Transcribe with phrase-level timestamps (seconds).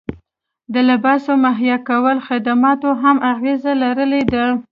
[0.73, 4.45] د لباس مهیا کولو خدماتو هم اغیزه لرلې ده